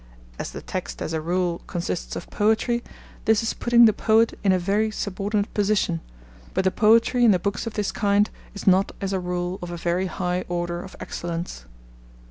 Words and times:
As 0.39 0.49
the 0.49 0.63
text, 0.63 0.99
as 0.99 1.13
a 1.13 1.21
rule, 1.21 1.61
consists 1.67 2.15
of 2.15 2.31
poetry, 2.31 2.83
this 3.25 3.43
is 3.43 3.53
putting 3.53 3.85
the 3.85 3.93
poet 3.93 4.35
in 4.43 4.51
a 4.51 4.57
very 4.57 4.89
subordinate 4.89 5.53
position; 5.53 6.01
but 6.55 6.63
the 6.63 6.71
poetry 6.71 7.23
in 7.23 7.29
the 7.29 7.37
books 7.37 7.67
of 7.67 7.75
this 7.75 7.91
kind 7.91 8.27
is 8.55 8.65
not, 8.65 8.93
as 8.99 9.13
a 9.13 9.19
rule, 9.19 9.59
of 9.61 9.69
a 9.69 9.77
very 9.77 10.07
high 10.07 10.43
order 10.49 10.81
of 10.81 10.95
excellence. 10.99 11.65